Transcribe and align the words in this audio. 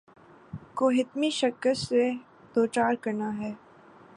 کو 0.75 0.89
حتمی 0.89 1.29
شکست 1.29 1.87
سے 1.87 2.11
دوچار 2.55 2.93
کرنا 2.95 3.37
ہے۔ 3.39 3.53